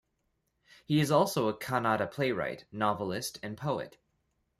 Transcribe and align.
He 0.83 0.99
is 0.99 1.11
also 1.11 1.47
a 1.47 1.53
Kannada 1.53 2.09
playwright, 2.11 2.65
Novelist, 2.71 3.37
and 3.43 3.55
poet. 3.55 3.99